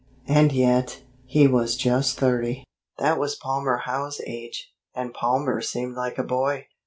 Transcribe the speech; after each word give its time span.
And 0.25 0.51
yet, 0.51 1.03
he 1.27 1.45
was 1.45 1.77
just 1.77 2.17
thirty. 2.17 2.63
That 2.97 3.19
was 3.19 3.35
Palmer 3.35 3.83
Howe's 3.85 4.19
age, 4.25 4.73
and 4.95 5.13
Palmer 5.13 5.61
seemed 5.61 5.93
like 5.95 6.17
a 6.17 6.23
boy. 6.23 6.65